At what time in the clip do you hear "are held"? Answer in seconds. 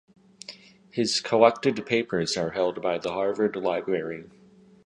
2.35-2.81